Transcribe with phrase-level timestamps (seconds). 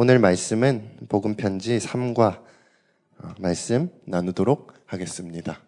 [0.00, 2.44] 오늘 말씀은 복음 편지 3과
[3.18, 5.60] 어, 말씀 나누도록 하겠습니다.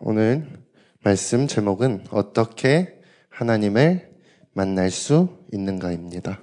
[0.00, 0.64] 오늘
[1.04, 4.10] 말씀 제목은 어떻게 하나님을
[4.54, 6.40] 만날 수 있는가입니다.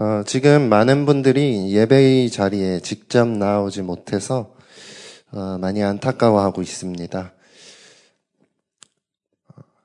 [0.00, 4.54] 어, 지금 많은 분들이 예배의 자리에 직접 나오지 못해서
[5.30, 7.34] 어, 많이 안타까워하고 있습니다.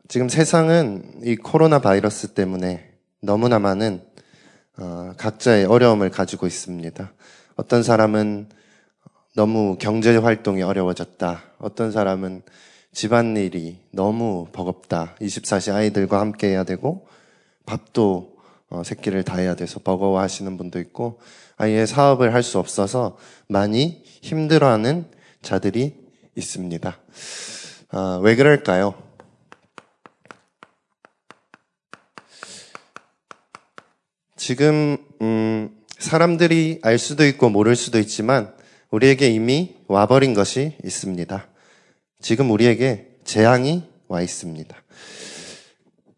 [0.08, 4.06] 지금 세상은 이 코로나 바이러스 때문에 너무나 많은
[4.78, 7.12] 어, 각자의 어려움을 가지고 있습니다.
[7.58, 8.48] 어떤 사람은
[9.36, 11.44] 너무 경제 활동이 어려워졌다.
[11.58, 12.42] 어떤 사람은
[12.94, 15.16] 집안일이 너무 버겁다.
[15.20, 17.06] 24시 아이들과 함께 해야 되고
[17.66, 18.35] 밥도
[18.76, 21.20] 어, 새끼를 다 해야 돼서 버거워하시는 분도 있고
[21.56, 25.06] 아예 사업을 할 수 없어서 많이 힘들어하는
[25.42, 25.96] 자들이
[26.36, 26.98] 있습니다.
[27.90, 28.94] 아, 왜 그럴까요?
[34.36, 38.54] 지금 음, 사람들이 알 수도 있고 모를 수도 있지만
[38.92, 41.48] 우리에게 이미 와버린 것이 있습니다.
[42.22, 44.76] 지금 우리에게 재앙이 와 있습니다.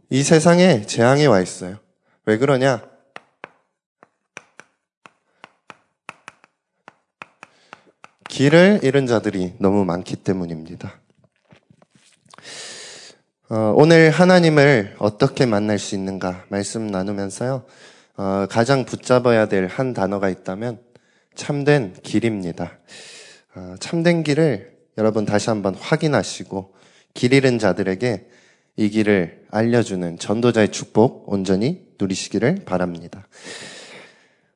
[0.09, 1.77] 이 세상에 재앙이 와 있어요.
[2.27, 2.83] 왜 그러냐?
[8.27, 10.99] 길을 잃은 자들이 너무 많기 때문입니다.
[13.49, 17.63] 어, 오늘 하나님을 어떻게 만날 수 있는가 말씀 나누면서요.
[18.17, 20.81] 어, 가장 붙잡아야 될 한 단어가 있다면
[21.33, 22.77] 참된 길입니다.
[23.55, 26.75] 어, 참된 길을 여러분 다시 한번 확인하시고
[27.13, 28.27] 길 잃은 자들에게
[28.79, 33.27] 이 길을 알려주는 전도자의 축복 온전히 누리시기를 바랍니다.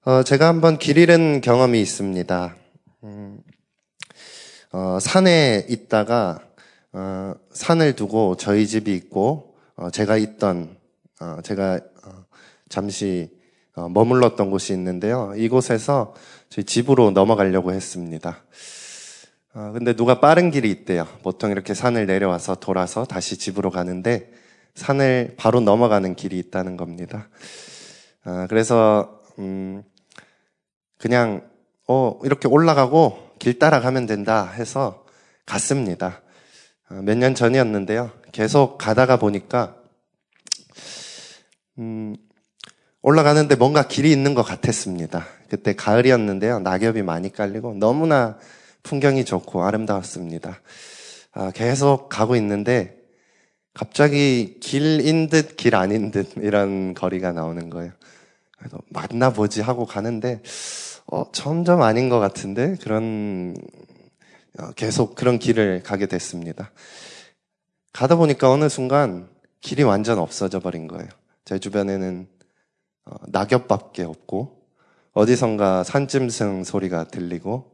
[0.05, 2.55] 어, 제가 한번 길 잃은 경험이 있습니다.
[3.03, 3.39] 음,
[4.73, 6.39] 어, 산에 있다가
[6.93, 10.77] 어, 산을 두고 저희 집이 있고 어, 제가 있던
[11.19, 12.25] 어, 제가 어,
[12.69, 13.31] 잠시
[13.73, 15.33] 머물렀던 곳이 있는데요.
[15.35, 16.13] 이곳에서
[16.49, 18.43] 저희 집으로 넘어가려고 했습니다.
[19.53, 21.05] 근데 누가 빠른 길이 있대요.
[21.23, 24.31] 보통 이렇게 산을 내려와서 돌아서 다시 집으로 가는데
[24.75, 27.27] 산을 바로 넘어가는 길이 있다는 겁니다.
[28.23, 29.83] 아, 그래서 음,
[30.97, 31.49] 그냥
[31.85, 35.03] 어 이렇게 올라가고 길 따라가면 된다 해서
[35.45, 36.21] 갔습니다.
[36.87, 38.11] 아, 몇년 전이었는데요.
[38.31, 39.75] 계속 가다가 보니까
[41.77, 42.15] 음,
[43.01, 45.25] 올라가는데 뭔가 길이 있는 것 같았습니다.
[45.49, 46.59] 그때 가을이었는데요.
[46.59, 48.37] 낙엽이 많이 깔리고 너무나
[48.83, 50.59] 풍경이 좋고 아름다웠습니다.
[51.33, 52.97] 아, 계속 가고 있는데
[53.73, 57.91] 갑자기 길인 듯 길 아닌 듯 이런 거리가 나오는 거예요.
[58.57, 60.41] 그래서 만나보지 하고 가는데
[61.07, 63.55] 어, 점점 아닌 것 같은데 그런
[64.59, 66.71] 어, 계속 그런 길을 가게 됐습니다.
[67.93, 69.29] 가다 보니까 어느 순간
[69.61, 71.07] 길이 완전 없어져 버린 거예요.
[71.45, 72.27] 제 주변에는
[73.05, 74.61] 어, 낙엽밖에 없고
[75.13, 77.71] 어디선가 산짐승 소리가 들리고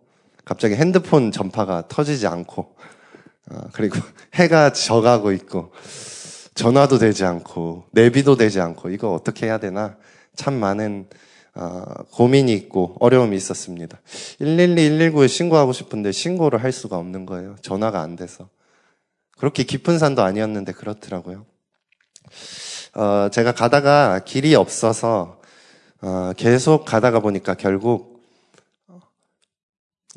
[0.48, 2.74] 갑자기 핸드폰 전파가 터지지 않고
[3.52, 4.00] 어, 그리고
[4.34, 5.74] 해가 져가고 있고
[6.56, 9.98] 전화도 되지 않고 내비도 되지 않고 이거 어떻게 해야 되나
[10.36, 11.10] 참 많은
[11.54, 14.00] 어, 고민이 있고 어려움이 있었습니다.
[14.40, 17.58] 112, 119에 신고하고 싶은데 신고를 할 수가 없는 거예요.
[17.62, 18.48] 전화가 안 돼서.
[19.38, 21.46] 그렇게 깊은 산도 아니었는데 그렇더라고요.
[22.96, 25.42] 어, 제가 가다가 길이 없어서
[26.02, 28.17] 어, 계속 가다가 보니까 결국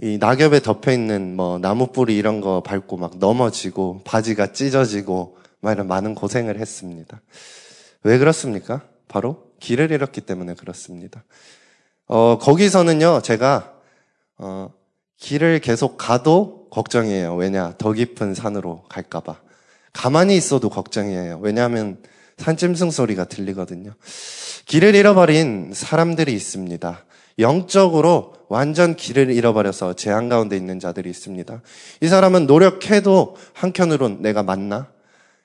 [0.03, 5.73] 이 낙엽에 덮여 있는 뭐 나무 뿌리 이런 거 밟고 막 넘어지고 바지가 찢어지고 막
[5.73, 7.21] 이런 많은 고생을 했습니다.
[8.03, 8.83] 왜 그렇습니까?
[9.09, 11.23] 바로 길을 잃었기 때문에 그렇습니다.
[12.07, 13.75] 어, 거기서는요, 제가,
[14.39, 14.73] 어,
[15.19, 17.37] 길을 계속 가도 걱정이에요.
[17.37, 19.39] 왜냐, 더 깊은 산으로 갈까봐.
[19.93, 21.41] 가만히 있어도 걱정이에요.
[21.43, 21.99] 왜냐하면
[22.39, 23.93] 산짐승 소리가 들리거든요.
[24.65, 27.05] 길을 잃어버린 사람들이 있습니다.
[27.41, 31.63] 영적으로 완전 길을 잃어버려서 재앙 가운데 있는 자들이 있습니다.
[32.01, 34.89] 이 사람은 노력해도 한켠으론 내가 맞나?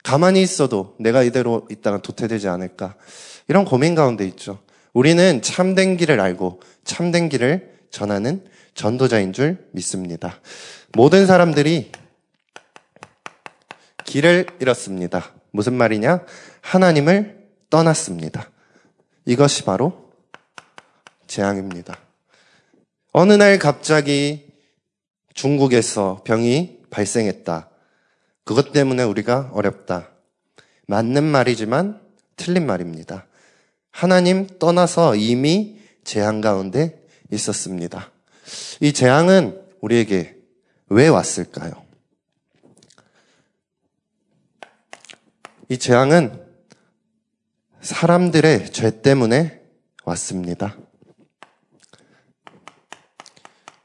[0.04, 2.96] 가만히 있어도 내가 이대로 있다가 도태되지 않을까?
[3.48, 4.60] 이런 고민 가운데 있죠.
[4.94, 8.44] 우리는 참된 길을 알고 참된 길을 전하는
[8.74, 10.40] 전도자인 줄 믿습니다.
[10.94, 11.92] 모든 사람들이
[14.06, 15.32] 길을 잃었습니다.
[15.52, 16.22] 무슨 말이냐?
[16.62, 17.38] 하나님을
[17.70, 18.50] 떠났습니다.
[19.26, 20.05] 이것이 바로
[21.28, 21.98] 재앙입니다.
[23.12, 24.52] 어느 날 갑자기
[25.34, 27.70] 중국에서 병이 발생했다.
[28.44, 30.10] 그것 때문에 우리가 어렵다.
[30.88, 32.02] 맞는 말이지만
[32.36, 33.26] 틀린 말입니다.
[33.92, 37.02] 하나님 떠나서 이미 재앙 가운데
[37.32, 38.12] 있었습니다.
[38.82, 40.36] 이 재앙은 우리에게
[40.90, 41.86] 왜 왔을까요?
[45.70, 46.46] 이 재앙은
[47.82, 49.62] 사람들의 죄 때문에
[50.04, 50.78] 왔습니다.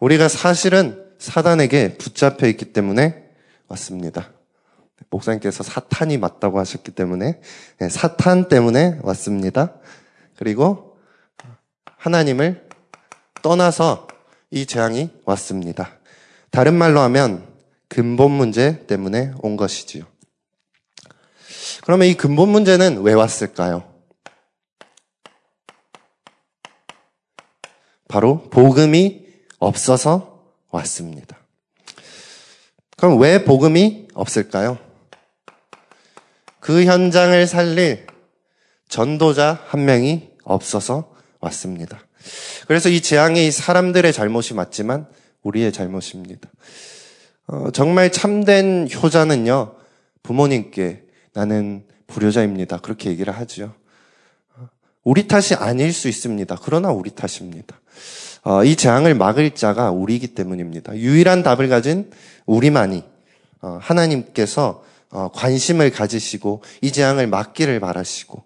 [0.00, 3.22] 우리가 사실은 사단에게 붙잡혀 있기 때문에
[3.68, 4.32] 왔습니다.
[5.10, 7.40] 목사님께서 사탄이 맞다고 하셨기 때문에
[7.78, 9.74] 네, 사탄 때문에 왔습니다.
[10.36, 10.98] 그리고
[11.96, 12.66] 하나님을
[13.42, 14.08] 떠나서
[14.50, 15.98] 이 재앙이 왔습니다.
[16.50, 17.46] 다른 말로 하면
[17.88, 20.04] 근본 문제 때문에 온 것이지요.
[21.82, 23.84] 그러면 이 근본 문제는 왜 왔을까요?
[28.08, 29.29] 바로 복음이
[29.60, 31.38] 없어서 왔습니다.
[32.96, 34.78] 그럼 왜 복음이 없을까요?
[36.58, 38.06] 그 현장을 살릴
[38.88, 42.00] 전도자 한 명이 없어서 왔습니다.
[42.66, 45.06] 그래서 이 재앙이 사람들의 잘못이 맞지만
[45.42, 46.50] 우리의 잘못입니다.
[47.46, 49.74] 어, 정말 참된 효자는요,
[50.22, 52.78] 부모님께 나는 불효자입니다.
[52.78, 53.74] 그렇게 얘기를 하죠.
[55.02, 56.58] 우리 탓이 아닐 수 있습니다.
[56.62, 57.80] 그러나 우리 탓입니다.
[58.42, 60.96] 어, 이 재앙을 막을 자가 우리이기 때문입니다.
[60.96, 62.10] 유일한 답을 가진
[62.46, 63.04] 우리만이
[63.62, 68.42] 어, 하나님께서 어, 관심을 가지시고 이 재앙을 막기를 바라시고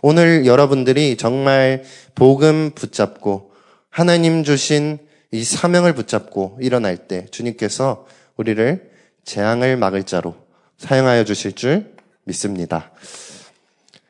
[0.00, 1.82] 오늘 여러분들이 정말
[2.14, 3.52] 복음 붙잡고
[3.90, 4.98] 하나님 주신
[5.30, 8.06] 이 사명을 붙잡고 일어날 때 주님께서
[8.36, 8.90] 우리를
[9.24, 10.36] 재앙을 막을 자로
[10.78, 11.94] 사용하여 주실 줄
[12.24, 12.92] 믿습니다.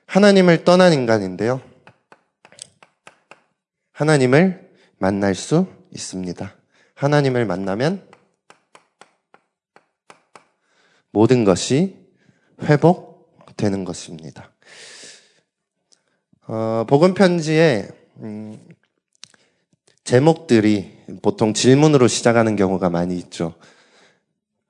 [0.06, 1.60] 하나님을 떠난 인간인데요.
[3.92, 4.63] 하나님을
[4.98, 6.54] 만날 수 있습니다.
[6.94, 8.06] 하나님을 만나면
[11.10, 11.96] 모든 것이
[12.62, 14.50] 회복되는 것입니다.
[16.46, 17.88] 어, 복음 편지에
[18.18, 18.58] 음,
[20.04, 20.92] 제목들이
[21.22, 23.54] 보통 질문으로 시작하는 경우가 많이 있죠.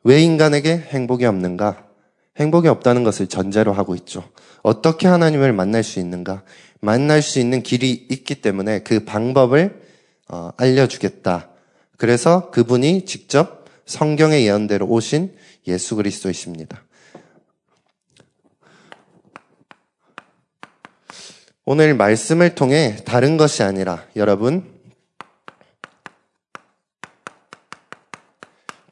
[0.05, 1.89] 왜 인간에게 행복이 없는가?
[2.37, 4.29] 행복이 없다는 것을 전제로 하고 있죠.
[4.63, 6.43] 어떻게 하나님을 만날 수 있는가?
[6.81, 9.84] 만날 수 있는 길이 있기 때문에 그 방법을
[10.29, 11.51] 어, 알려주겠다.
[11.97, 15.35] 그래서 그분이 직접 성경의 예언대로 오신
[15.67, 16.83] 예수 그리스도이십니다.
[21.67, 24.71] 오늘 말씀을 통해 다른 것이 아니라 여러분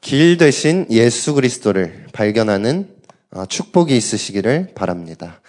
[0.01, 2.95] 길 대신 예수 그리스도를 발견하는
[3.31, 5.41] 어, 축복이 있으시기를 바랍니다.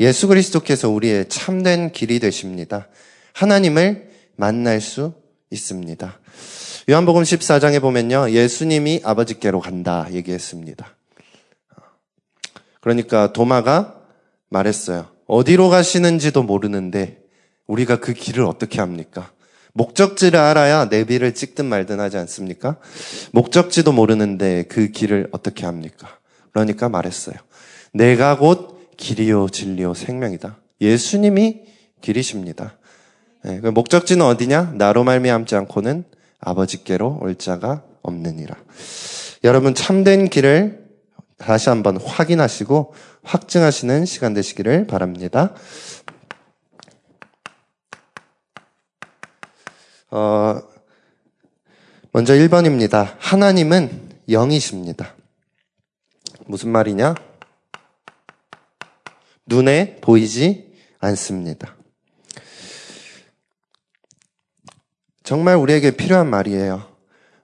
[0.00, 2.88] 예수 그리스도께서 우리의 참된 길이 되십니다.
[3.32, 5.14] 하나님을 만날 수
[5.50, 6.18] 있습니다.
[6.88, 8.30] 요한복음 14장에 보면요.
[8.30, 10.86] 예수님이 아버지께로 간다 얘기했습니다.
[12.80, 14.00] 그러니까 도마가
[14.48, 15.08] 말했어요.
[15.26, 17.18] 어디로 가시는지도 모르는데
[17.66, 19.32] 우리가 그 길을 어떻게 합니까?
[19.72, 22.76] 목적지를 알아야 내비를 찍든 말든 하지 않습니까?
[23.32, 26.18] 목적지도 모르는데 그 길을 어떻게 합니까?
[26.52, 27.36] 그러니까 말했어요.
[27.92, 30.56] 내가 곧 길이요 진리요 생명이다.
[30.80, 31.62] 예수님이
[32.00, 32.78] 길이십니다.
[33.46, 34.72] 네, 그 목적지는 어디냐?
[34.74, 36.02] 나로 말미암지 않고는
[36.40, 38.56] 아버지께로 올 자가 없느니라.
[39.44, 40.84] 여러분 참된 길을
[41.38, 45.54] 다시 한번 확인하시고 확증하시는 시간 되시기를 바랍니다.
[50.10, 50.60] 어,
[52.10, 53.14] 먼저 1번입니다.
[53.20, 55.14] 하나님은 영이십니다.
[56.46, 57.14] 무슨 말이냐?
[59.46, 61.76] 눈에 보이지 않습니다.
[65.26, 66.84] 정말 우리에게 필요한 말이에요.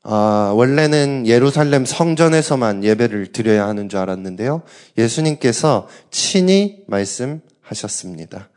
[0.04, 4.62] 아, 원래는 예루살렘 성전에서만 예배를 드려야 하는 줄 알았는데요.
[4.96, 8.50] 예수님께서 친히 말씀하셨습니다.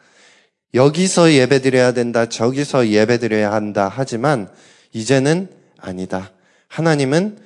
[0.75, 4.47] 여기서 예배 드려야 된다, 저기서 예배 드려야 한다 하지만
[4.93, 6.31] 이제는 아니다.
[6.67, 7.39] 하나님은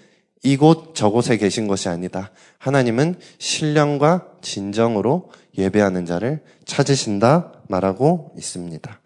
[0.44, 2.32] 이곳 저곳에 계신 것이 아니다.
[2.58, 9.00] 하나님은 신령과 진정으로 예배하는 자를 찾으신다 말하고 있습니다.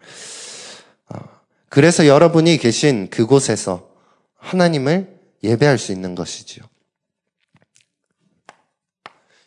[1.73, 3.89] 그래서 여러분이 계신 그곳에서
[4.35, 6.63] 하나님을 예배할 수 있는 것이지요.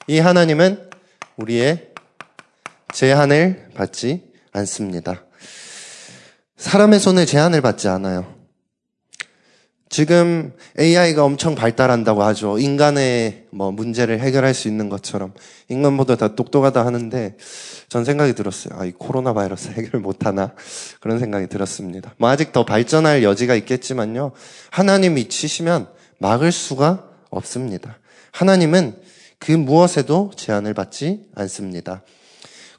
[0.09, 0.91] 이 하나님은
[1.37, 1.95] 우리의
[2.93, 5.25] 제한을 받지 않습니다.
[6.57, 8.36] 사람의 손에 제한을 받지 않아요.
[9.89, 12.59] 지금 AI가 엄청 발달한다고 하죠.
[12.59, 15.33] 인간의 뭐 문제를 해결할 수 있는 것처럼
[15.69, 17.37] 인간보다 다 똑똑하다 하는데
[17.89, 18.79] 전 생각이 들었어요.
[18.79, 20.53] 아, 이 코로나 바이러스 해결 못하나?
[21.01, 22.15] 그런 생각이 들었습니다.
[22.19, 24.33] 뭐 아직 더 발전할 여지가 있겠지만요.
[24.71, 25.87] 하나님이 치시면
[26.19, 27.99] 막을 수가 없습니다.
[28.33, 28.97] 하나님은
[29.39, 32.03] 그 무엇에도 제한을 받지 않습니다.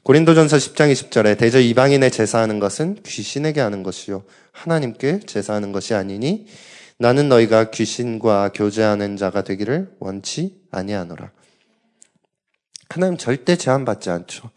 [0.02, 4.22] 고린도전서 10장 20절에 대저 이방인의 제사하는 것은 귀신에게 하는 것이요
[4.52, 6.46] 하나님께 제사하는 것이 아니니
[7.00, 11.30] 나는 너희가 귀신과 교제하는 자가 되기를 원치 아니하노라.
[12.90, 14.50] 하나님 절대 제한받지 않죠.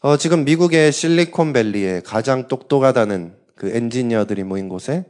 [0.00, 5.06] 어, 지금 미국의 실리콘밸리에 가장 똑똑하다는 그 엔지니어들이 모인 곳에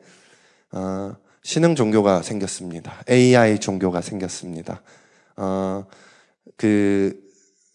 [0.70, 3.02] 어, 신흥 종교가 생겼습니다.
[3.10, 4.82] AI 종교가 생겼습니다.
[5.36, 5.86] 어,
[6.56, 7.18] 그,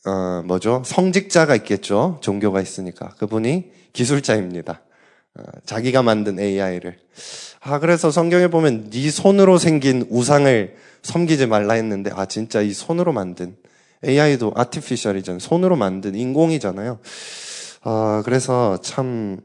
[0.06, 0.84] 어, 뭐죠?
[0.86, 2.20] 성직자가 있겠죠?
[2.22, 3.10] 종교가 있으니까.
[3.18, 4.85] 그분이 기술자입니다.
[5.38, 6.98] 어, 자기가 만든 AI를.
[7.62, 13.12] 아, 그래서 성경에 보면 네 손으로 생긴 우상을 섬기지 말라 했는데, 아, 진짜 이 손으로
[13.14, 13.56] 만든
[14.06, 15.40] AI도 아티피셜이잖아요.
[15.40, 17.00] 손으로 만든 인공이잖아요.
[17.84, 19.40] 아, 그래서 참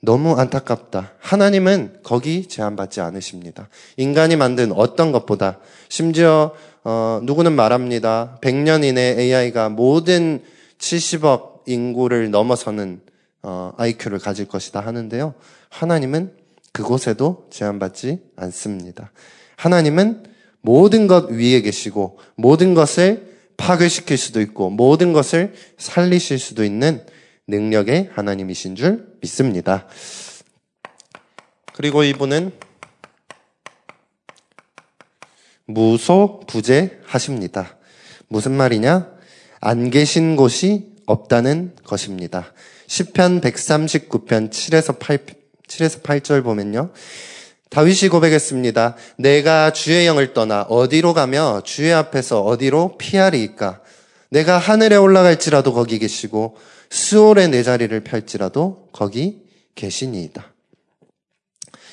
[0.00, 1.12] 너무 안타깝다.
[1.20, 3.68] 하나님은 거기 제한받지 않으십니다.
[3.96, 8.38] 인간이 만든 어떤 것보다 심지어 어, 누구는 말합니다.
[8.40, 10.42] 100년 이내 AI가 모든
[10.78, 13.00] 70억 인구를 넘어서는
[13.42, 15.34] 어, IQ를 가질 것이다 하는데요.
[15.68, 16.34] 하나님은
[16.72, 19.12] 그곳에도 제한받지 않습니다.
[19.56, 20.24] 하나님은
[20.60, 27.04] 모든 것 위에 계시고 모든 것을 파괴시킬 수도 있고 모든 것을 살리실 수도 있는
[27.48, 29.86] 능력의 하나님이신 줄 믿습니다.
[31.74, 32.52] 그리고 이분은
[35.66, 37.76] 무소 부재하십니다.
[38.28, 39.10] 무슨 말이냐?
[39.60, 42.52] 안 계신 곳이 없다는 것입니다.
[42.86, 45.18] 10편 139편 7에서 8,
[45.66, 46.90] 7에서 8절 보면요.
[47.70, 48.96] 다윗이 고백했습니다.
[49.16, 53.80] 내가 주의 영을 떠나 어디로 가며 주의 앞에서 어디로 피하리이까?
[54.30, 56.56] 내가 하늘에 올라갈지라도 거기 계시고
[56.90, 59.42] 수월의 내 자리를 펼지라도 거기
[59.74, 60.52] 계시니이다.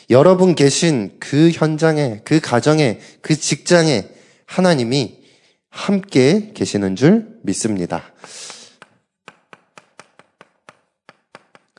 [0.09, 4.07] 여러분 계신 그 현장에, 그 가정에, 그 직장에
[4.45, 5.19] 하나님이
[5.69, 8.03] 함께 계시는 줄 믿습니다.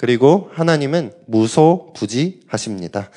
[0.01, 3.11] 그리고 하나님은 무소부지하십니다.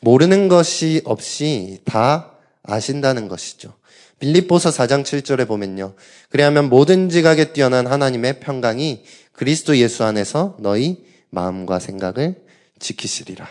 [0.00, 2.32] 모르는 것이 없이 다
[2.62, 3.74] 아신다는 것이죠.
[4.20, 5.92] 빌립보서 4장 7절에 보면요.
[6.30, 12.36] 그래야면 모든 지각에 뛰어난 하나님의 평강이 그리스도 예수 안에서 너희 마음과 생각을
[12.78, 13.46] 지키시리라.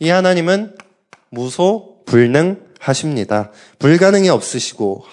[0.00, 0.76] 이 하나님은
[1.30, 3.52] 무소 불능하십니다.
[3.78, 5.06] 불가능이 없으시고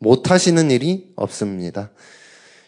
[0.00, 1.88] 못하시는 일이 없습니다.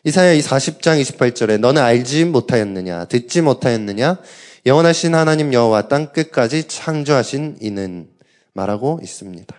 [0.05, 4.19] 이사야 40장 28절에 너는 알지 못하였느냐 듣지 못하였느냐
[4.67, 8.09] 영원하신 하나님 여호와 땅 끝까지 창조하신 이는
[8.53, 9.57] 말하고 있습니다.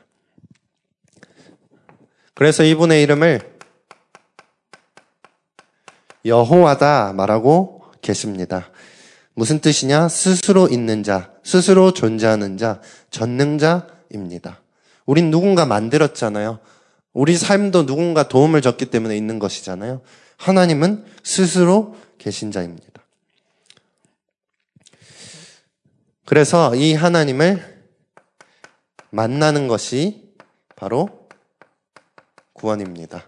[2.36, 3.42] 그래서 이분의 이름을
[6.26, 8.70] 여호와다 말하고 계십니다.
[9.34, 10.10] 무슨 뜻이냐?
[10.10, 14.62] 스스로 있는 자, 스스로 존재하는 자, 전능자입니다.
[15.06, 16.60] 우린 누군가 만들었잖아요.
[17.14, 20.02] 우리 삶도 누군가 도움을 줬기 때문에 있는 것이잖아요.
[20.38, 23.04] 하나님은 스스로 계신 자입니다.
[26.26, 27.84] 그래서 이 하나님을
[29.10, 30.34] 만나는 것이
[30.76, 31.28] 바로
[32.54, 33.28] 구원입니다.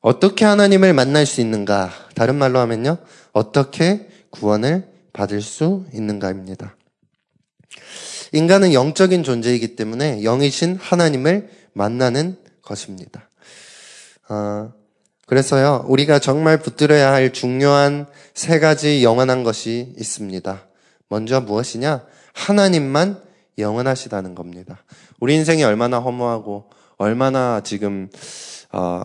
[0.00, 1.90] 어떻게 하나님을 만날 수 있는가?
[2.14, 2.98] 다른 말로 하면요.
[3.32, 6.76] 어떻게 구원을 받을 수 있는가입니다.
[8.32, 13.28] 인간은 영적인 존재이기 때문에 영이신 하나님을 만나는 것입니다.
[14.28, 14.72] 어,
[15.26, 20.66] 그래서요, 우리가 정말 붙들어야 할 중요한 세 가지 영원한 것이 있습니다.
[21.08, 22.04] 먼저 무엇이냐?
[22.34, 23.22] 하나님만
[23.58, 24.82] 영원하시다는 겁니다.
[25.20, 28.08] 우리 인생이 얼마나 허무하고 얼마나 지금
[28.72, 29.04] 어,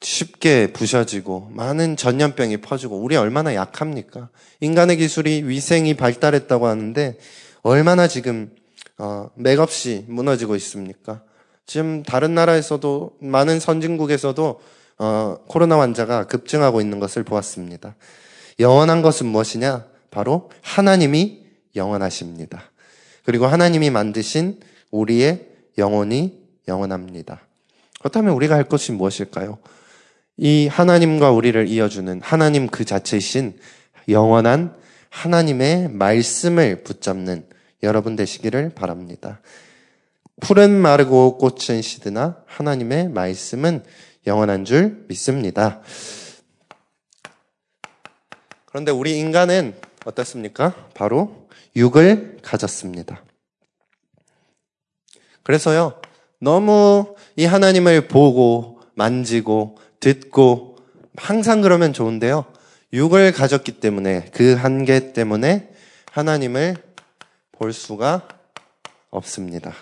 [0.00, 4.28] 쉽게 부셔지고 많은 전염병이 퍼지고 우리 얼마나 약합니까?
[4.60, 7.18] 인간의 기술이 위생이 발달했다고 하는데
[7.62, 8.50] 얼마나 지금
[8.98, 11.22] 어, 맥없이 무너지고 있습니까?
[11.66, 14.60] 지금 다른 나라에서도 많은 선진국에서도
[14.98, 17.96] 어, 코로나 환자가 급증하고 있는 것을 보았습니다.
[18.60, 19.86] 영원한 것은 무엇이냐?
[20.10, 21.44] 바로 하나님이
[21.74, 22.62] 영원하십니다.
[23.24, 27.40] 그리고 하나님이 만드신 우리의 영혼이 영원합니다.
[27.98, 29.58] 그렇다면 우리가 할 것이 무엇일까요?
[30.36, 33.58] 이 하나님과 우리를 이어주는 하나님 그 자체이신
[34.08, 34.76] 영원한
[35.08, 37.46] 하나님의 말씀을 붙잡는
[37.82, 39.40] 여러분 되시기를 바랍니다.
[40.40, 43.84] 풀은 마르고 꽃은 시드나 하나님의 말씀은
[44.26, 45.80] 영원한 줄 믿습니다.
[48.66, 49.74] 그런데 우리 인간은
[50.04, 50.74] 어떻습니까?
[50.94, 53.22] 바로 육을 가졌습니다.
[55.42, 56.00] 그래서요,
[56.40, 60.76] 너무 이 하나님을 보고 만지고 듣고
[61.16, 62.46] 항상 그러면 좋은데요.
[62.92, 65.70] 육을 가졌기 때문에 그 한계 때문에
[66.12, 66.76] 하나님을
[67.52, 68.28] 볼 수가
[69.10, 69.74] 없습니다.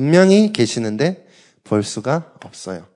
[0.00, 1.26] 분명히 계시는데
[1.62, 2.86] 볼 수가 없어요.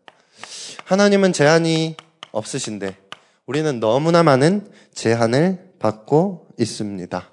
[0.86, 1.96] 하나님은 제한이
[2.32, 2.96] 없으신데
[3.44, 7.30] 우리는 너무나 많은 제한을 받고 있습니다.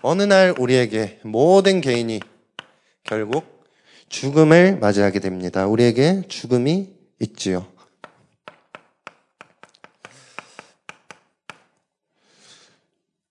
[0.00, 2.18] 어느 날 우리에게 모든 개인이
[3.04, 3.62] 결국
[4.08, 5.66] 죽음을 맞이하게 됩니다.
[5.66, 7.66] 우리에게 죽음이 있지요.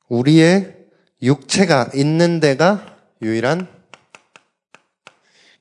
[0.07, 0.77] 우리의
[1.23, 2.90] 육체가 있는 데가
[3.21, 3.67] 유일한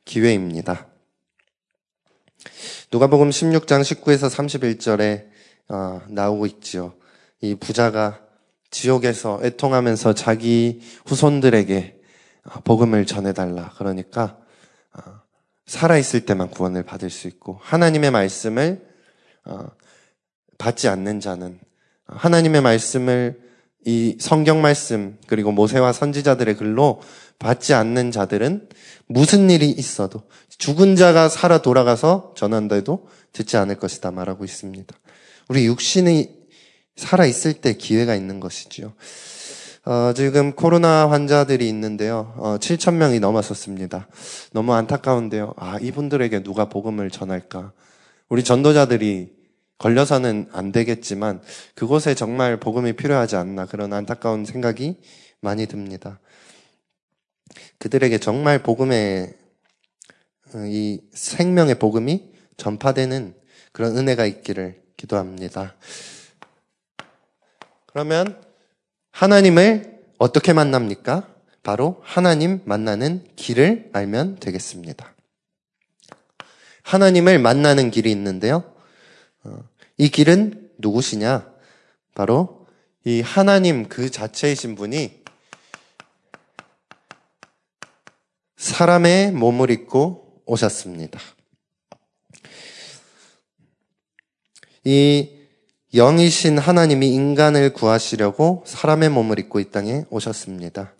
[0.06, 0.86] 기회입니다.
[2.90, 5.28] 누가복음 16장 19에서 31절에
[5.68, 6.94] 어, 나오고 있지요.
[7.42, 8.22] 이 부자가
[8.70, 12.00] 지옥에서 애통하면서 자기 후손들에게
[12.44, 13.74] 어, 복음을 전해달라.
[13.76, 14.38] 그러니까
[14.94, 15.20] 어,
[15.66, 18.88] 살아있을 때만 구원을 받을 수 있고 하나님의 말씀을
[19.44, 19.66] 어,
[20.56, 21.60] 받지 않는 자는
[22.06, 23.49] 하나님의 말씀을
[23.86, 27.00] 이 성경 말씀 그리고 모세와 선지자들의 글로
[27.38, 28.68] 받지 않는 자들은
[29.06, 30.22] 무슨 일이 있어도
[30.58, 34.94] 죽은 자가 살아 돌아가서 전한다 해도 듣지 않을 것이다 말하고 있습니다.
[35.48, 36.28] 우리 육신이
[36.96, 38.92] 살아 있을 때 기회가 있는 것이지요.
[39.86, 42.34] 어, 지금 코로나 환자들이 있는데요.
[42.36, 44.08] 어, 7천 명이 넘었었습니다.
[44.52, 45.54] 너무 안타까운데요.
[45.56, 47.72] 아, 이분들에게 누가 복음을 전할까?
[48.28, 49.39] 우리 전도자들이
[49.80, 51.40] 걸려서는 안 되겠지만
[51.74, 55.00] 그곳에 정말 복음이 필요하지 않나 그런 안타까운 생각이
[55.40, 56.20] 많이 듭니다.
[57.78, 59.34] 그들에게 정말 복음의
[60.54, 63.34] 어, 이 생명의 복음이 전파되는
[63.72, 65.74] 그런 은혜가 있기를 기도합니다.
[67.86, 68.38] 그러면
[69.12, 71.26] 하나님을 어떻게 만납니까?
[71.62, 75.14] 바로 하나님 만나는 길을 알면 되겠습니다.
[76.82, 78.70] 하나님을 만나는 길이 있는데요.
[80.00, 81.52] 어, 이 길은 누구시냐?
[82.14, 82.66] 바로
[83.04, 85.20] 이 하나님 그 자체이신 분이
[88.56, 91.20] 사람의 몸을 입고 오셨습니다.
[94.84, 95.28] 이
[95.92, 100.94] 영이신 하나님이 인간을 구하시려고 사람의 몸을 입고 이 땅에 오셨습니다.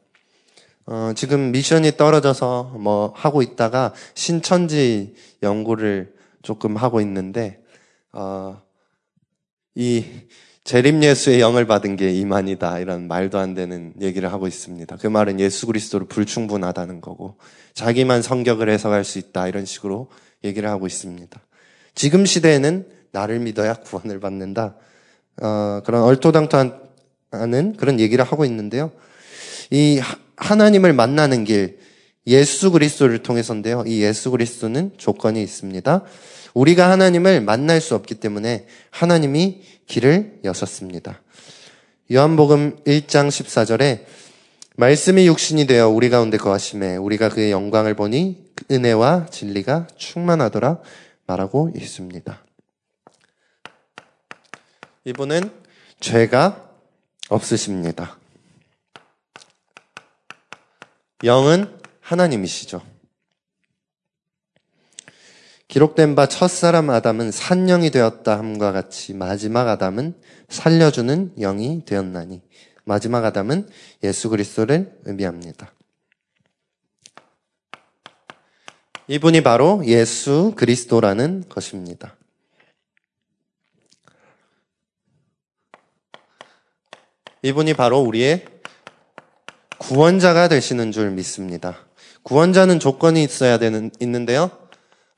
[0.85, 7.63] 어, 지금 미션이 떨어져서 뭐 하고 있다가 신천지 연구를 조금 하고 있는데,
[8.13, 8.61] 어,
[9.75, 10.05] 이
[10.65, 14.97] 재림 예수의 영을 받은 게 이만이다 이런 말도 안 되는 얘기를 하고 있습니다.
[14.97, 17.39] 그 말은 예수 그리스도로 불충분하다는 거고
[17.75, 20.11] 자기만 성격을 해석할 수 있다 이런 식으로
[20.45, 21.41] 얘기를 하고 있습니다.
[21.95, 24.77] 지금 시대에는 나를 믿어야 구원을 받는다.
[25.43, 28.93] 어, 그런 얼토당토하는 그런 얘기를 하고 있는데요.
[29.71, 30.01] 이
[30.37, 31.79] 하나님을 만나는 길,
[32.27, 33.85] 예수 그리스도를 통해서인데요.
[33.87, 36.05] 이 예수 그리스도는 조건이 있습니다.
[36.55, 41.21] 우리가 하나님을 만날 수 없기 때문에 하나님이 길을 여셨습니다.
[42.13, 44.05] 요한복음 1장 14절에
[44.77, 50.81] 말씀이 육신이 되어 우리 가운데 거하심에 우리가 그의 영광을 보니 은혜와 진리가 충만하더라
[51.27, 52.45] 말하고 있습니다.
[55.05, 55.51] 이분은
[56.01, 56.71] 죄가
[57.29, 58.19] 없으십니다.
[61.25, 62.90] 영은 하나님이시죠.
[65.71, 70.15] 기록된 바 첫사람 아담은 산영이 되었다 함과 같이 마지막 아담은
[70.49, 72.43] 살려주는 영이 되었나니
[72.83, 73.69] 마지막 아담은
[74.03, 75.73] 예수 그리스도를 의미합니다.
[79.07, 82.17] 이분이 바로 예수 그리스도라는 것입니다.
[87.43, 88.45] 이분이 바로 우리의
[89.79, 91.87] 구원자가 되시는 줄 믿습니다.
[92.25, 94.60] 구원자는 조건이 있어야 되는, 있는데요.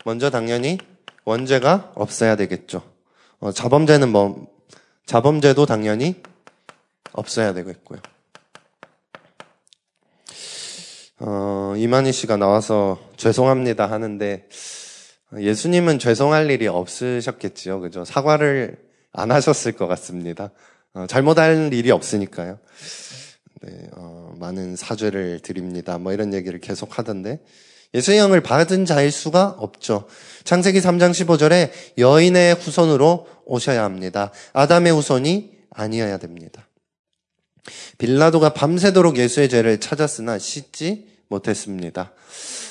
[0.04, 0.78] 먼저 당연히
[1.24, 2.82] 원죄가 없어야 되겠죠.
[3.40, 4.46] 어, 자범죄는 뭐,
[5.06, 6.22] 자범죄도 당연히
[7.12, 8.00] 없어야 되겠고요.
[11.20, 14.48] 어, 이만희 씨가 나와서 죄송합니다 하는데,
[15.38, 17.80] 예수님은 죄송할 일이 없으셨겠지요.
[17.80, 18.04] 그죠?
[18.04, 18.76] 사과를
[19.12, 20.50] 안 하셨을 것 같습니다.
[20.94, 22.58] 어, 잘못할 일이 없으니까요.
[23.62, 25.96] 네, 어, 많은 사죄를 드립니다.
[25.96, 27.40] 뭐 이런 얘기를 계속 하던데
[27.94, 30.06] 예수의 영을 받은 자일 수가 없죠.
[30.44, 34.32] 창세기 3장 15절에 여인의 후손으로 오셔야 합니다.
[34.52, 36.66] 아담의 후손이 아니어야 됩니다.
[37.98, 42.12] 빌라도가 밤새도록 예수의 죄를 찾았으나 씻지 못했습니다.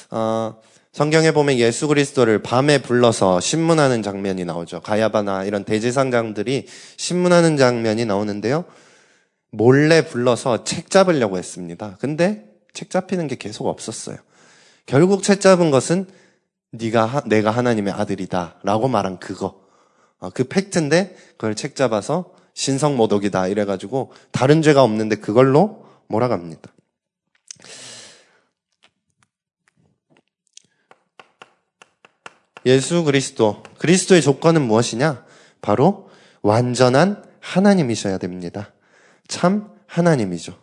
[0.10, 0.56] 어,
[0.92, 4.82] 성경에 보면 예수 그리스도를 밤에 불러서 신문하는 장면이 나오죠.
[4.82, 8.66] 가야바나 이런 대제상장들이 신문하는 장면이 나오는데요.
[9.52, 11.98] 몰래 불러서 책 잡으려고 했습니다.
[12.00, 14.18] 근데 책 잡히는 게 계속 없었어요.
[14.91, 16.06] 결국 채잡은 것은
[16.71, 19.62] 네가 하, 내가 하나님의 아들이다라고 말한 그거
[20.19, 26.73] 어, 그 팩트인데 그걸 책잡아서 신성 모독이다 이래가지고 다른 죄가 없는데 그걸로 몰아갑니다.
[32.65, 35.23] 예수 그리스도 그리스도의 조건은 무엇이냐?
[35.62, 36.10] 바로
[36.41, 38.73] 완전한 하나님이셔야 됩니다.
[39.30, 40.54] 참 하나님이죠.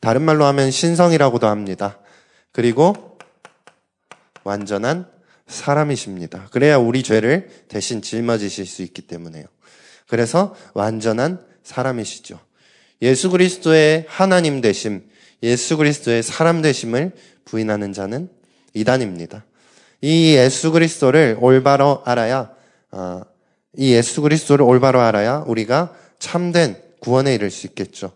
[0.00, 1.98] 다른 말로 하면 신성이라고도 합니다.
[2.52, 3.08] 그리고
[4.48, 5.06] 완전한
[5.46, 6.48] 사람이십니다.
[6.50, 9.44] 그래야 우리 죄를 대신 짊어지실 수 있기 때문에요.
[10.06, 12.40] 그래서 완전한 사람이시죠.
[13.02, 15.02] 예수 그리스도의 하나님 되심,
[15.42, 17.12] 예수 그리스도의 사람 되심을
[17.44, 18.30] 부인하는 자는
[18.72, 19.44] 이단입니다.
[20.00, 22.50] 이 예수 그리스도를 올바로 알아야
[22.90, 23.20] 어,
[23.76, 28.12] 이 예수 그리스도를 올바로 알아야 우리가 참된 구원에 이를 수 있겠죠.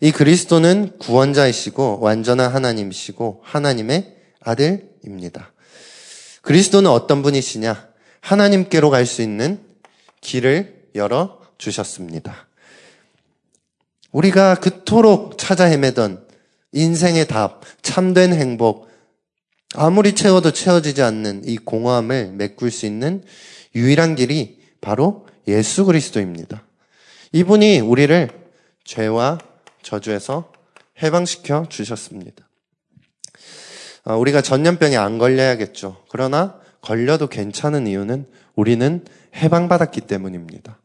[0.00, 4.15] 이 그리스도는 구원자이시고 완전한 하나님이시고 하나님의
[4.46, 5.52] 아들입니다.
[6.42, 7.88] 그리스도는 어떤 분이시냐?
[8.20, 9.60] 하나님께로 갈 수 있는
[10.20, 12.46] 길을 열어 주셨습니다.
[14.12, 16.26] 우리가 그토록 찾아 헤매던
[16.72, 18.88] 인생의 답, 참된 행복,
[19.74, 23.22] 아무리 채워도 채워지지 않는 이 공허함을 메꿀 수 있는
[23.74, 26.64] 유일한 길이 바로 예수 그리스도입니다.
[27.32, 28.28] 이분이 우리를
[28.84, 29.38] 죄와
[29.82, 30.52] 저주에서
[31.02, 32.45] 해방시켜 주셨습니다.
[34.08, 36.04] 아, 우리가 전염병에 안 걸려야겠죠.
[36.08, 40.78] 그러나 걸려도 괜찮은 이유는 우리는 해방받았기 때문입니다.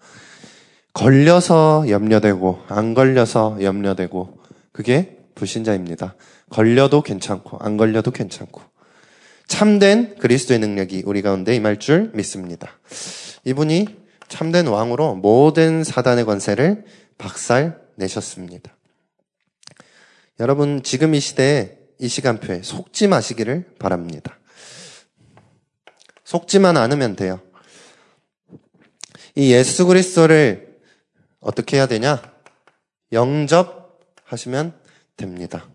[0.93, 4.39] 걸려서 염려되고 안 걸려서 염려되고
[4.71, 6.15] 그게 불신자입니다.
[6.49, 8.61] 걸려도 괜찮고 안 걸려도 괜찮고
[9.47, 12.79] 참된 그리스도의 능력이 우리 가운데 임할 줄 믿습니다.
[13.45, 13.85] 이분이
[14.29, 16.85] 참된 왕으로 모든 사단의 권세를
[17.19, 18.75] 박살 내셨습니다.
[20.39, 24.37] 여러분 지금 이 시대에 이 시간표에 속지 마시기를 바랍니다.
[26.23, 27.39] 속지만 않으면 돼요.
[29.35, 30.79] 이 예수 그리스도를
[31.39, 32.21] 어떻게 해야 되냐?
[33.11, 34.73] 영접하시면
[35.15, 35.67] 됩니다.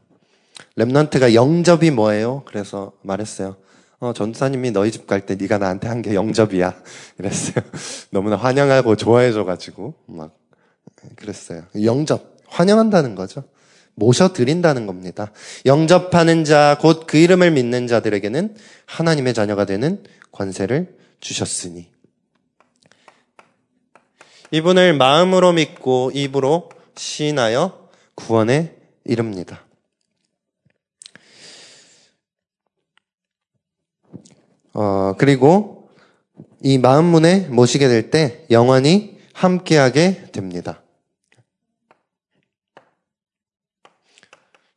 [0.77, 2.43] 랩런트가 영접이 뭐예요?
[2.45, 3.57] 그래서 말했어요.
[4.01, 6.75] 어, 전사님이 너희 집 갈 때 네가 나한테 한 게 영접이야.
[7.19, 7.65] 이랬어요.
[8.11, 10.37] 너무나 환영하고 좋아해줘가지고 막
[11.15, 11.63] 그랬어요.
[11.83, 13.45] 영접 환영한다는 거죠.
[13.97, 15.33] 모셔드린다는 겁니다.
[15.65, 18.57] 영접하는 자, 곧 그 이름을 믿는 자들에게는
[18.87, 21.91] 하나님의 자녀가 되는 권세를 주셨으니.
[24.53, 29.65] 이분을 마음으로 믿고 입으로 시인하여 구원에 이릅니다.
[34.73, 35.89] 어, 그리고
[36.63, 40.83] 이 마음문에 모시게 될 때 영원히 함께하게 됩니다.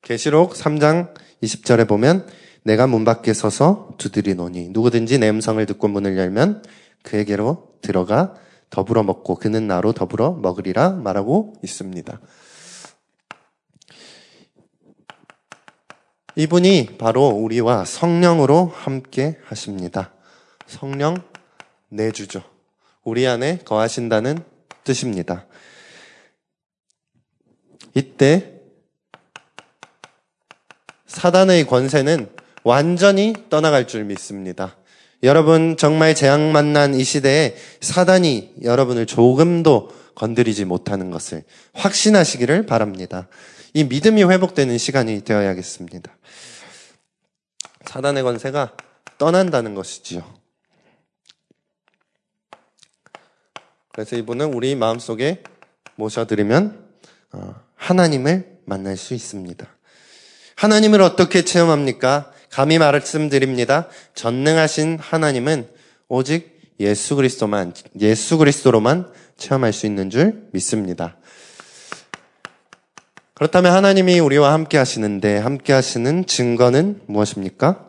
[0.09, 2.27] 계시록 3장 20절에 보면
[2.63, 6.63] 내가 문 밖에 서서 두드리노니 누구든지 내 음성을 듣고 문을 열면
[7.03, 8.33] 그에게로 들어가
[8.71, 12.19] 더불어 먹고 그는 나로 더불어 먹으리라 말하고 있습니다.
[16.35, 20.11] 이분이 바로 우리와 성령으로 함께 하십니다.
[20.65, 21.17] 성령
[21.89, 22.41] 내주죠.
[23.03, 24.39] 우리 안에 거하신다는
[24.83, 25.45] 뜻입니다.
[27.93, 28.58] 이때
[31.09, 32.29] 사단의 권세는
[32.63, 34.77] 완전히 떠나갈 줄 믿습니다.
[35.23, 41.43] 여러분 정말 재앙 만난 이 시대에 사단이 여러분을 조금도 건드리지 못하는 것을
[41.73, 43.27] 확신하시기를 바랍니다.
[43.73, 46.15] 이 믿음이 회복되는 시간이 되어야겠습니다.
[47.85, 48.77] 사단의 권세가
[49.17, 50.23] 떠난다는 것이지요.
[53.91, 55.43] 그래서 이분은 우리 마음속에
[55.95, 56.87] 모셔드리면
[57.33, 59.67] 어, 하나님을 만날 수 있습니다.
[60.59, 62.33] 하나님을 어떻게 체험합니까?
[62.49, 63.87] 감히 말씀드립니다.
[64.13, 65.69] 전능하신 하나님은
[66.09, 71.15] 오직 예수 그리스도만, 예수 그리스도로만 체험할 수 있는 줄 믿습니다.
[73.35, 77.85] 그렇다면 하나님이 우리와 함께 하시는데 함께 하시는 증거는 무엇입니까?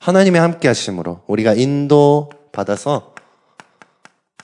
[0.00, 3.14] 하나님의 함께 하심으로 우리가 인도 받아서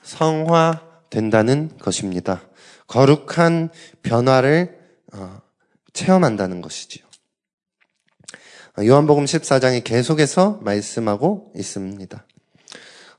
[0.03, 2.39] 성화 된다는 것입니다.
[2.87, 3.69] 거룩한
[4.01, 4.79] 변화를
[5.11, 5.41] 어,
[5.93, 7.05] 체험한다는 것이지요.
[8.81, 12.25] 요한복음 14장에 계속해서 말씀하고 있습니다.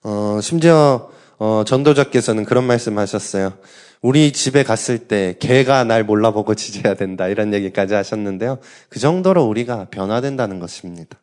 [0.04, 3.54] 어, 심지어 어, 전도자께서는 그런 말씀하셨어요.
[4.02, 8.59] 우리 집에 갔을 때 개가 날 몰라보고 지져야 된다 이런 얘기까지 하셨는데요.
[8.88, 11.18] 그 정도로 우리가 변화된다는 것입니다.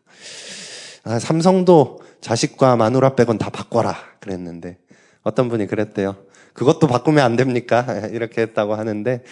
[1.03, 4.77] 아, 삼성도 자식과 마누라 빼곤 다 바꿔라 그랬는데
[5.23, 6.17] 어떤 분이 그랬대요.
[6.53, 7.85] 그것도 바꾸면 안 됩니까?
[8.11, 9.23] 이렇게 했다고 하는데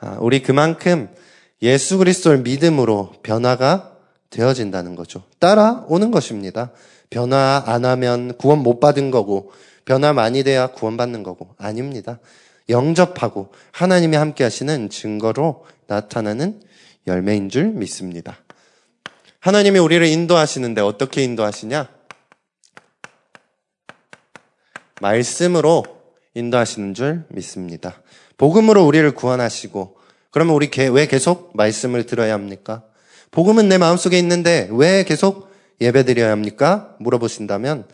[0.00, 1.08] 아, 우리 그만큼
[1.62, 3.96] 예수 그리스도를 믿음으로 변화가
[4.30, 5.22] 되어진다는 거죠.
[5.38, 6.72] 따라오는 것입니다.
[7.08, 9.52] 변화 안 하면 구원 못 받은 거고,
[9.84, 12.18] 변화 많이 돼야 구원받는 거고, 아닙니다.
[12.68, 16.62] 영접하고 하나님이 함께 하시는 증거로 나타나는
[17.06, 18.38] 열매인 줄 믿습니다.
[19.40, 21.88] 하나님이 우리를 인도하시는데 어떻게 인도하시냐?
[25.00, 25.84] 말씀으로
[26.34, 28.00] 인도하시는 줄 믿습니다.
[28.38, 30.01] 복음으로 우리를 구원하시고
[30.32, 32.82] 그러면 우리 왜 계속 말씀을 들어야 합니까?
[33.30, 36.96] 복음은 내 마음속에 있는데 왜 계속 예배 드려야 합니까?
[36.98, 37.86] 물어보신다면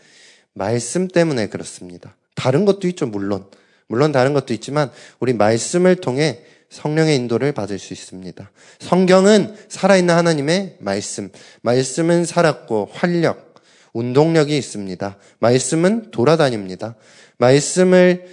[0.55, 2.17] 말씀 때문에 그렇습니다.
[2.35, 3.45] 다른 것도 있죠, 물론.
[3.89, 8.51] 물론 다른 것도 있지만 우리 말씀을 통해 성령의 인도를 받을 수 있습니다.
[8.79, 11.31] 성경은 살아있는 하나님의 말씀.
[11.63, 13.55] 말씀은 살았고 활력,
[13.95, 15.17] 운동력이 있습니다.
[15.41, 16.95] 말씀은 돌아다닙니다.
[17.39, 18.27] 말씀을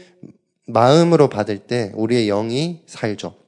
[0.68, 3.45] 마음으로 받을 때 우리의 영이 살죠.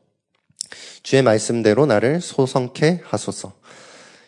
[1.04, 3.54] 주의 말씀대로 나를 소성케 하소서.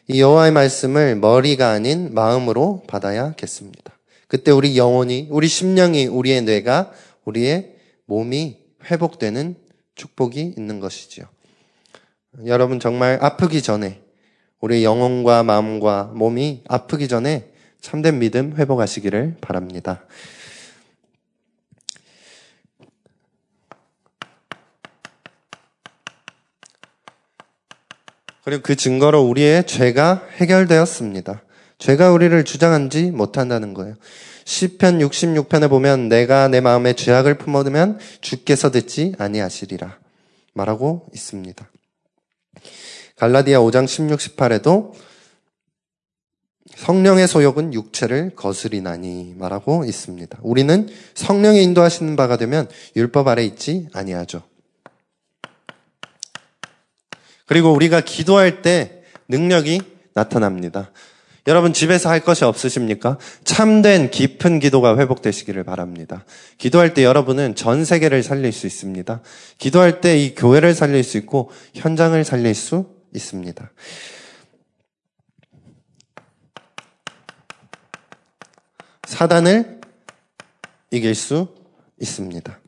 [0.08, 3.94] 이 여호와의 말씀을 머리가 아닌 마음으로 받아야겠습니다.
[4.28, 6.92] 그때 우리 영혼이, 우리 심령이, 우리의 뇌가,
[7.26, 7.76] 우리의
[8.06, 8.58] 몸이
[8.90, 9.56] 회복되는
[9.96, 11.26] 축복이 있는 것이지요.
[12.46, 14.02] 여러분 정말 아프기 전에
[14.62, 20.06] 우리 영혼과 마음과 몸이 아프기 전에 참된 믿음 회복하시기를 바랍니다.
[28.44, 31.44] 그리고 그 증거로 우리의 죄가 해결되었습니다.
[31.78, 33.96] 죄가 우리를 주장하지 못한다는 거예요.
[34.46, 40.00] 시편 66편에 보면 내가 내 마음에 죄악을 품어두면 주께서 듣지 아니하시리라
[40.54, 41.70] 말하고 있습니다.
[43.18, 44.94] 갈라디아 5장 16, 18에도
[46.76, 50.40] 성령의 소욕은 육체를 거스리나니 말하고 있습니다.
[50.42, 54.49] 우리는 성령의 인도하시는 바가 되면 율법 아래 있지 아니하죠.
[57.50, 59.82] 그리고 우리가 기도할 때 능력이
[60.14, 60.92] 나타납니다.
[61.48, 63.18] 여러분 집에서 할 것이 없으십니까?
[63.44, 66.26] 참된 깊은 기도가 회복되시기를 바랍니다.
[66.60, 69.22] 기도할 때 여러분은 전 세계를 살릴 수 있습니다.
[69.58, 72.86] 기도할 때 이 교회를 살릴 수 있고 현장을 살릴 수
[73.16, 73.72] 있습니다.
[79.06, 79.82] 사단을
[80.92, 81.48] 이길 수
[82.00, 82.59] 있습니다.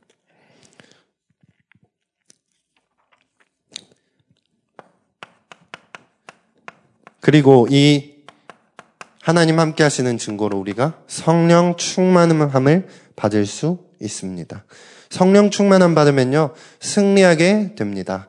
[7.21, 8.12] 그리고 이
[9.21, 14.65] 하나님 함께 하시는 증거로 우리가 성령 충만함을 받을 수 있습니다.
[15.10, 18.27] 성령 충만함 받으면요, 승리하게 됩니다.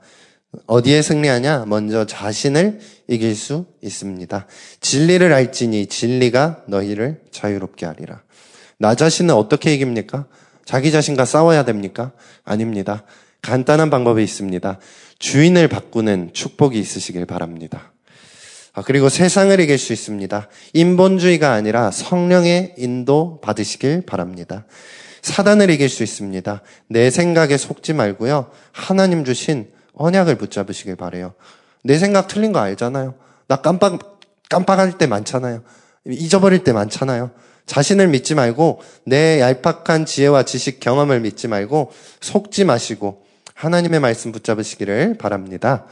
[0.67, 1.65] 어디에 승리하냐?
[1.67, 4.47] 먼저 자신을 이길 수 있습니다.
[4.81, 8.23] 진리를 알지니 진리가 너희를 자유롭게 하리라.
[8.79, 10.27] 나 자신은 어떻게 이깁니까?
[10.67, 12.13] 자기 자신과 싸워야 됩니까?
[12.45, 13.05] 아닙니다.
[13.41, 14.79] 간단한 방법이 있습니다.
[15.19, 17.92] 주인을 바꾸는 축복이 있으시길 바랍니다.
[18.75, 20.49] 아, 그리고 세상을 이길 수 있습니다.
[20.73, 24.65] 인본주의가 아니라 성령의 인도 받으시길 바랍니다.
[25.21, 26.63] 사단을 이길 수 있습니다.
[26.89, 28.51] 내 생각에 속지 말고요.
[28.73, 31.35] 하나님 주신 언약을 붙잡으시길 바래요.
[31.85, 33.15] 내 생각 틀린 거 알잖아요.
[33.47, 35.63] 나 깜빡 깜빡할 때 많잖아요.
[36.07, 37.31] 잊어버릴 때 많잖아요.
[37.67, 45.19] 자신을 믿지 말고 내 얄팍한 지혜와 지식 경험을 믿지 말고 속지 마시고 하나님의 말씀 붙잡으시기를
[45.19, 45.87] 바랍니다.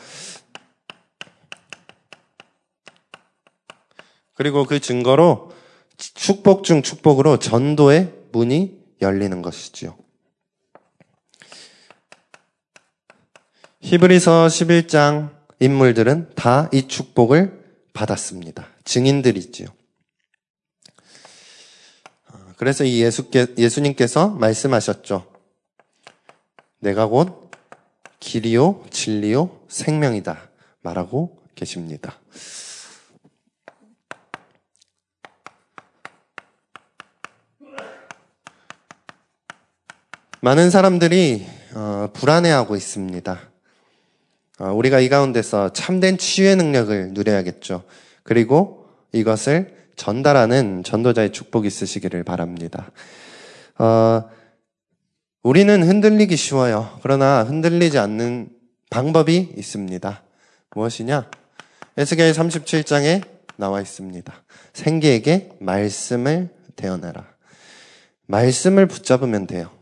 [4.41, 5.53] 그리고 그 증거로
[5.99, 9.99] 축복 중 축복으로 전도의 문이 열리는 것이지요.
[13.83, 18.67] 히브리서 11장 인물들은 다 이 축복을 받았습니다.
[18.85, 19.69] 증인들이지요.
[22.57, 25.31] 그래서 이 예수께, 예수님께서 말씀하셨죠.
[26.79, 27.51] 내가 곧
[28.21, 30.49] 길이요, 진리요, 생명이다.
[30.81, 32.19] 말하고 계십니다.
[40.43, 43.39] 많은 사람들이 어, 불안해하고 있습니다.
[44.61, 47.83] 어, 우리가 이 가운데서 참된 치유의 능력을 누려야겠죠.
[48.23, 52.91] 그리고 이것을 전달하는 전도자의 축복이 있으시기를 바랍니다.
[53.79, 54.31] 어,
[55.43, 56.99] 우리는 흔들리기 쉬워요.
[57.03, 58.49] 그러나 흔들리지 않는
[58.89, 60.23] 방법이 있습니다.
[60.75, 61.31] 무엇이냐?
[61.99, 63.23] 에스겔 37장에
[63.57, 64.33] 나와 있습니다.
[64.73, 67.27] 생계에게 말씀을 대어내라.
[68.27, 69.80] 말씀을 붙잡으면 돼요.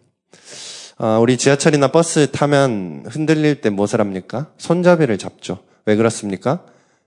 [1.01, 4.51] 어, 우리 지하철이나 버스 타면 흔들릴 때 무엇을 합니까?
[4.59, 5.63] 손잡이를 잡죠.
[5.87, 6.65] 왜 그렇습니까?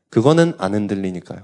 [0.09, 1.41] 그거는 안 흔들리니까요.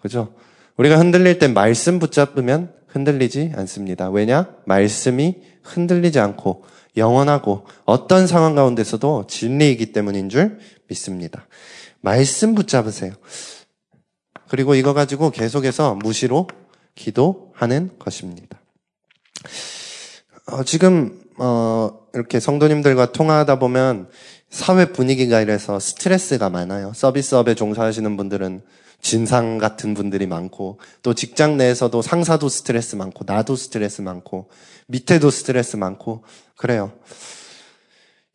[0.00, 0.34] 그죠?
[0.76, 4.08] 우리가 흔들릴 때 말씀 붙잡으면 흔들리지 않습니다.
[4.08, 4.54] 왜냐?
[4.66, 6.64] 말씀이 흔들리지 않고
[6.96, 11.48] 영원하고 어떤 상황 가운데서도 진리이기 때문인 줄 믿습니다.
[12.00, 13.14] 말씀 붙잡으세요.
[14.48, 16.46] 그리고 이거 가지고 계속해서 무시로
[16.94, 18.60] 기도하는 것입니다.
[20.46, 24.08] 어, 지금 어, 이렇게 성도님들과 통화하다 보면
[24.50, 26.92] 사회 분위기가 이래서 스트레스가 많아요.
[26.94, 28.62] 서비스업에 종사하시는 분들은
[29.00, 34.48] 진상 같은 분들이 많고 또 직장 내에서도 상사도 스트레스 많고 나도 스트레스 많고
[34.86, 36.24] 밑에도 스트레스 많고
[36.56, 36.92] 그래요.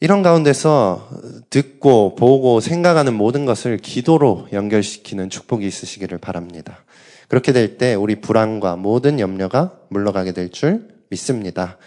[0.01, 1.09] 이런 가운데서
[1.49, 6.85] 듣고 보고 생각하는 모든 것을 기도로 연결시키는 축복이 있으시기를 바랍니다.
[7.27, 11.77] 그렇게 될 때 우리 불안과 모든 염려가 물러가게 될 줄 믿습니다.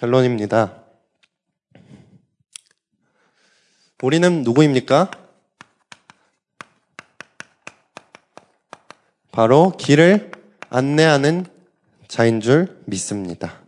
[0.00, 0.76] 결론입니다.
[4.02, 5.10] 우리는 누구입니까?
[9.30, 10.30] 바로 길을
[10.70, 11.44] 안내하는
[12.08, 13.60] 자인 줄 믿습니다.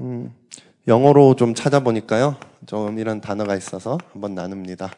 [0.00, 0.34] 음,
[0.88, 2.36] 영어로 좀 찾아보니까요.
[2.66, 4.92] 좀 이런 단어가 있어서 한번 나눕니다.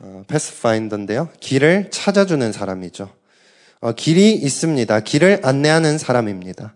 [0.00, 1.28] 어, 패스파인더인데요.
[1.38, 3.14] 길을 찾아주는 사람이죠.
[3.80, 4.98] 어, 길이 있습니다.
[5.00, 6.74] 길을 안내하는 사람입니다.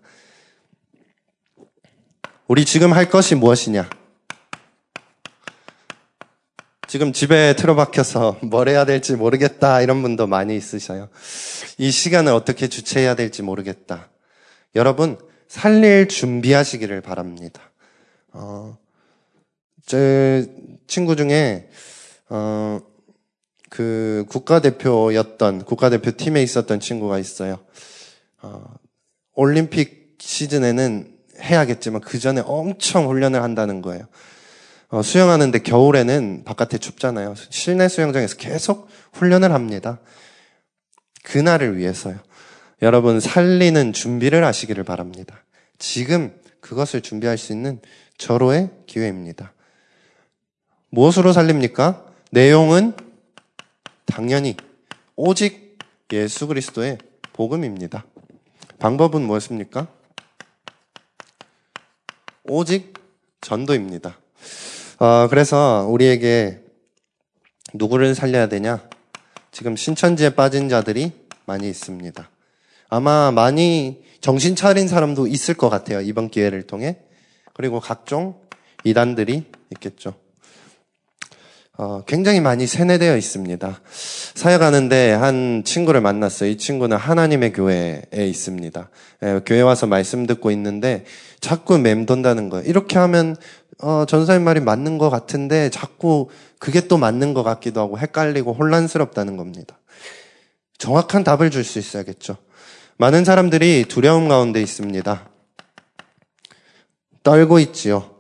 [2.49, 3.91] 우리 지금 할 것이 무엇이냐?
[6.87, 11.09] 지금 집에 틀어박혀서 뭘 해야 될지 모르겠다 이런 분도 많이 있으셔요.
[11.77, 14.11] 이 시간을 어떻게 주체해야 될지 모르겠다.
[14.77, 17.73] 여러분 살릴 준비하시기를 바랍니다.
[18.33, 18.79] 어,
[19.85, 20.49] 제
[20.87, 21.69] 친구 중에
[22.29, 22.79] 어,
[23.71, 27.59] 그 국가대표였던 국가대표 팀에 있었던 친구가 있어요.
[28.41, 28.63] 어,
[29.35, 34.07] 올림픽 시즌에는 해야겠지만 그 전에 엄청 훈련을 한다는 거예요.
[34.89, 37.35] 어, 수영하는데 겨울에는 바깥에 춥잖아요.
[37.51, 39.99] 실내 수영장에서 계속 훈련을 합니다.
[41.25, 42.19] 그날을 위해서요.
[42.83, 45.43] 여러분 살리는 준비를 하시기를 바랍니다.
[45.79, 47.81] 지금 그것을 준비할 수 있는
[48.19, 49.53] 절호의 기회입니다.
[50.91, 52.05] 무엇으로 살립니까?
[52.31, 52.95] 내용은
[54.05, 54.57] 당연히
[55.17, 55.79] 오직
[56.13, 56.99] 예수 그리스도의
[57.33, 58.05] 복음입니다.
[58.79, 59.89] 방법은 무엇입니까?
[62.49, 62.95] 오직
[63.41, 64.19] 전도입니다.
[64.99, 66.61] 어, 그래서 우리에게
[67.75, 68.89] 누구를 살려야 되냐?
[69.51, 71.13] 지금 신천지에 빠진 자들이
[71.47, 72.31] 많이 있습니다.
[72.89, 76.01] 아마 많이 정신 차린 사람도 있을 것 같아요.
[76.01, 76.99] 이번 기회를 통해.
[77.55, 78.41] 그리고 각종
[78.85, 80.15] 이단들이 있겠죠.
[81.79, 83.81] 어, 굉장히 많이 세뇌되어 있습니다.
[84.35, 86.49] 사역하는데 한 친구를 만났어요.
[86.49, 88.89] 이 친구는 하나님의 교회에 있습니다.
[89.25, 91.05] 예, 교회 와서 말씀 듣고 있는데
[91.41, 92.67] 자꾸 맴돈다는 거예요.
[92.67, 93.37] 이렇게 하면
[93.83, 99.37] 어, 전사님 말이 맞는 것 같은데 자꾸 그게 또 맞는 것 같기도 하고 헷갈리고 혼란스럽다는
[99.37, 99.79] 겁니다.
[100.79, 102.39] 정확한 답을 줄 수 있어야겠죠.
[102.97, 105.29] 많은 사람들이 두려움 가운데 있습니다.
[107.23, 108.16] 떨고 있지요.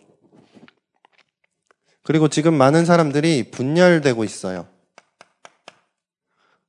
[2.06, 4.68] 그리고 지금 많은 사람들이 분열되고 있어요.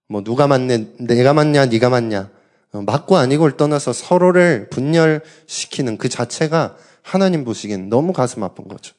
[0.08, 2.32] 뭐 누가 맞네, 내가 맞냐, 네가 맞냐.
[2.74, 8.96] 어, 맞고 아니고를 떠나서 서로를 분열시키는 그 자체가 하나님 보시기엔 너무 가슴 아픈 거죠.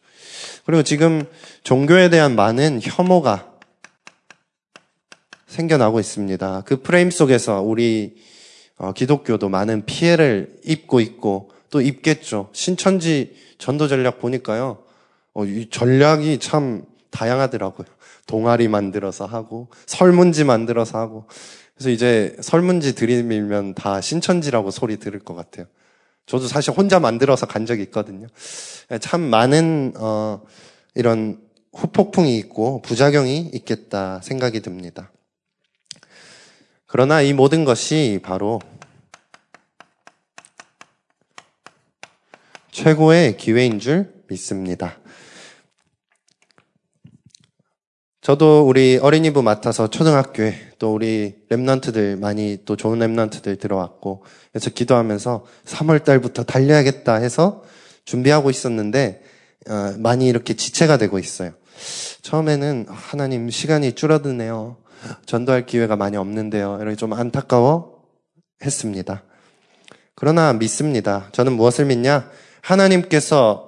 [0.65, 1.27] 그리고 지금
[1.65, 3.53] 종교에 대한 많은 혐오가
[5.49, 6.63] 생겨나고 있습니다.
[6.67, 8.15] 그 프레임 속에서 우리
[8.77, 12.51] 어, 기독교도 많은 피해를 입고 있고 또 입겠죠.
[12.53, 14.85] 신천지 전도 전략 보니까요.
[15.39, 17.87] 어, 이 전략이 참 다양하더라고요.
[18.27, 21.29] 동아리 만들어서 하고 설문지 만들어서 하고
[21.77, 25.67] 그래서 이제 설문지 들이밀면 다 신천지라고 소리 들을 것 같아요.
[26.27, 28.27] 저도 사실 혼자 만들어서 간 적이 있거든요.
[29.01, 30.43] 참 많은 어,
[30.97, 31.41] 이런
[31.73, 35.13] 후폭풍이 있고 부작용이 있겠다 생각이 듭니다.
[36.87, 38.59] 그러나 이 모든 것이 바로
[42.73, 44.99] 최고의 기회인 줄 믿습니다.
[48.29, 55.47] 저도 우리 어린이부 맡아서 초등학교에 또 우리 랩런트들 많이 또 좋은 랩런트들 들어왔고 그래서 기도하면서
[55.65, 57.65] 3월 달부터 달려야겠다 해서
[58.05, 59.23] 준비하고 있었는데
[59.71, 61.53] 어, 많이 이렇게 지체가 되고 있어요.
[62.21, 64.77] 처음에는 하나님 시간이 줄어드네요.
[65.25, 66.81] 전도할 기회가 많이 없는데요.
[66.83, 68.03] 이렇게 좀 안타까워
[68.63, 69.23] 했습니다.
[70.15, 71.31] 그러나 믿습니다.
[71.33, 72.29] 저는 무엇을 믿냐?
[72.61, 73.68] 하나님께서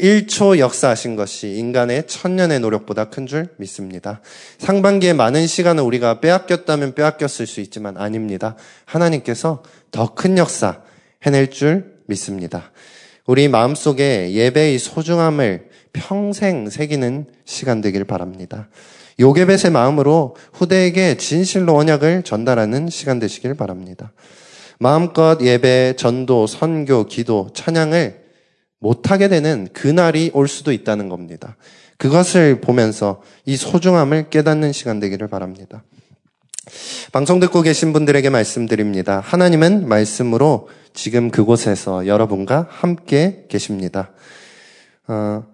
[0.00, 4.20] 1초 역사하신 것이 인간의 천년의 노력보다 큰 줄 믿습니다.
[4.58, 8.56] 상반기에 많은 시간을 우리가 빼앗겼다면 빼앗겼을 수 있지만 아닙니다.
[8.86, 10.80] 하나님께서 더 큰 역사
[11.22, 12.72] 해낼 줄 믿습니다.
[13.26, 18.68] 우리 마음속에 예배의 소중함을 평생 새기는 시간 되길 바랍니다.
[19.18, 24.12] 요게벳의 마음으로 후대에게 진실로 언약을 전달하는 시간 되시길 바랍니다.
[24.78, 28.19] 마음껏 예배, 전도, 선교, 기도, 찬양을
[28.80, 31.56] 못하게 되는 그날이 올 수도 있다는 겁니다.
[31.98, 35.84] 그것을 보면서 이 소중함을 깨닫는 시간 되기를 바랍니다.
[37.12, 39.20] 방송 듣고 계신 분들에게 말씀드립니다.
[39.20, 44.10] 하나님은 말씀으로 지금 그곳에서 여러분과 함께 계십니다.
[45.06, 45.44] 어,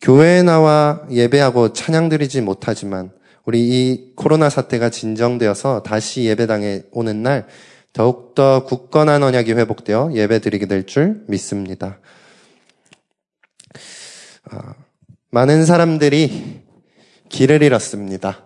[0.00, 3.12] 교회에 나와 예배하고 찬양 드리지 못하지만
[3.44, 7.46] 우리 이 코로나 사태가 진정되어서 다시 예배당에 오는 날
[7.92, 11.98] 더욱더 굳건한 언약이 회복되어 예배 드리게 될 줄 믿습니다.
[14.54, 14.74] 아,
[15.30, 16.60] 많은 사람들이
[17.30, 18.44] 길을 잃었습니다.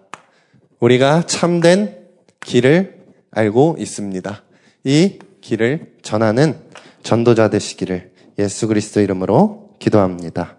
[0.79, 1.97] 우리가 참된
[2.45, 2.97] 길을
[3.33, 4.43] 알고 있습니다.
[4.85, 6.61] 이 길을 전하는
[7.03, 10.57] 전도자 되시기를 예수 그리스도 이름으로 기도합니다.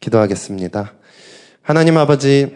[0.00, 0.92] 기도하겠습니다.
[1.62, 2.54] 하나님 아버지,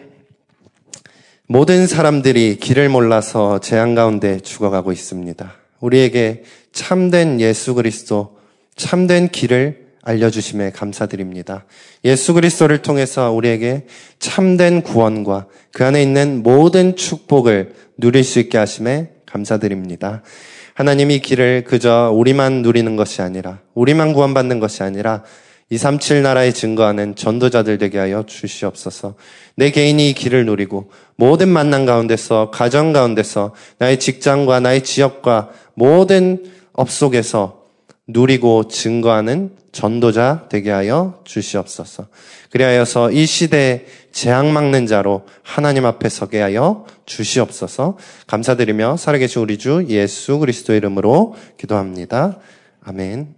[1.47, 5.55] 모든 사람들이 길을 몰라서 재앙 가운데 죽어가고 있습니다.
[5.79, 8.37] 우리에게 참된 예수 그리스도,
[8.75, 11.65] 참된 길을 알려주심에 감사드립니다.
[12.05, 13.85] 예수 그리스도를 통해서 우리에게
[14.19, 20.21] 참된 구원과 그 안에 있는 모든 축복을 누릴 수 있게 하심에 감사드립니다.
[20.75, 25.23] 하나님 이 길을 그저 우리만 누리는 것이 아니라, 우리만 구원받는 것이 아니라,
[25.69, 29.15] 237 나라에 증거하는 전도자들 되게 하여 주시옵소서.
[29.55, 36.43] 내 개인이 이 길을 누리고 모든 만남 가운데서 가정 가운데서 나의 직장과 나의 지역과 모든
[36.73, 37.64] 업 속에서
[38.07, 42.07] 누리고 증거하는 전도자 되게 하여 주시옵소서.
[42.49, 47.97] 그리하여서 이 시대에 재앙 막는 자로 하나님 앞에 서게 하여 주시옵소서.
[48.27, 52.39] 감사드리며 살아계신 우리 주 예수 그리스도 이름으로 기도합니다.
[52.83, 53.35] 아멘.